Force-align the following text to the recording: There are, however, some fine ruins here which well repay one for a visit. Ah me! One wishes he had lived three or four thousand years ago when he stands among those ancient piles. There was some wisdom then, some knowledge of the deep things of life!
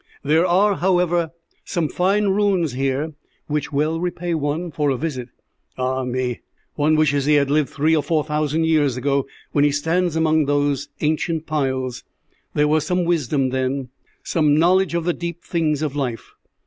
There 0.23 0.47
are, 0.47 0.77
however, 0.77 1.29
some 1.63 1.87
fine 1.87 2.29
ruins 2.29 2.71
here 2.71 3.13
which 3.45 3.71
well 3.71 3.99
repay 3.99 4.33
one 4.33 4.71
for 4.71 4.89
a 4.89 4.97
visit. 4.97 5.29
Ah 5.77 6.03
me! 6.05 6.39
One 6.73 6.95
wishes 6.95 7.25
he 7.25 7.35
had 7.35 7.51
lived 7.51 7.69
three 7.69 7.95
or 7.95 8.01
four 8.01 8.23
thousand 8.23 8.65
years 8.65 8.97
ago 8.97 9.27
when 9.51 9.63
he 9.63 9.71
stands 9.71 10.15
among 10.15 10.45
those 10.45 10.89
ancient 11.01 11.45
piles. 11.45 12.03
There 12.55 12.67
was 12.67 12.83
some 12.83 13.05
wisdom 13.05 13.49
then, 13.49 13.89
some 14.23 14.57
knowledge 14.57 14.95
of 14.95 15.03
the 15.03 15.13
deep 15.13 15.43
things 15.43 15.83
of 15.83 15.95
life! 15.95 16.31